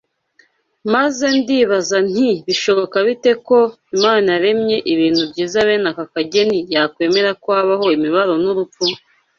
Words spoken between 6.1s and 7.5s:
kageni, yakwemera ko